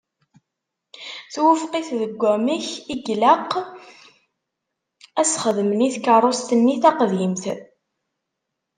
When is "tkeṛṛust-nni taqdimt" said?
5.95-7.43